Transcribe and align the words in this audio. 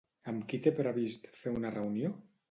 Amb 0.31 0.45
qui 0.53 0.59
té 0.67 0.71
previst 0.77 1.29
fer 1.41 1.53
una 1.57 1.73
reunió? 1.75 2.11